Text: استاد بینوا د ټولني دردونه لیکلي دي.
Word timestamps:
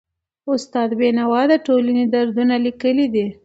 استاد 0.53 0.89
بینوا 0.99 1.41
د 1.51 1.53
ټولني 1.65 2.03
دردونه 2.13 2.55
لیکلي 2.65 3.07
دي. 3.13 3.27